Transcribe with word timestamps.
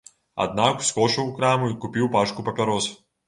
Аднак 0.45 0.79
ускочыў 0.85 1.27
у 1.33 1.35
краму 1.37 1.69
і 1.73 1.77
купіў 1.83 2.09
пачку 2.17 2.47
папярос. 2.51 2.91